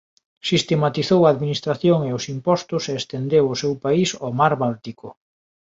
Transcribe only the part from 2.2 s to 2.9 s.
impostos